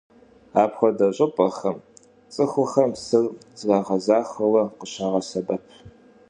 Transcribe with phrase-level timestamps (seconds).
[0.61, 1.77] Апхуэдэ щӀыпӀэхэм
[2.33, 3.25] цӀыхухэм псыр
[3.59, 5.63] зрагъэзахуэу къыщагъэсэбэп.